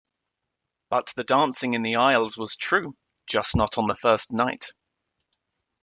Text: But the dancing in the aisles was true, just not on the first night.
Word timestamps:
But 0.89 1.13
the 1.15 1.23
dancing 1.23 1.75
in 1.75 1.83
the 1.83 1.97
aisles 1.97 2.35
was 2.35 2.55
true, 2.55 2.97
just 3.27 3.55
not 3.55 3.77
on 3.77 3.85
the 3.85 3.93
first 3.93 4.31
night. 4.31 4.73